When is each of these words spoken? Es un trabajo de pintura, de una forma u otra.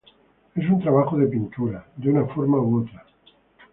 Es 0.55 0.67
un 0.67 0.81
trabajo 0.81 1.15
de 1.15 1.27
pintura, 1.27 1.85
de 1.95 2.09
una 2.09 2.25
forma 2.25 2.57
u 2.59 2.79
otra. 2.81 3.05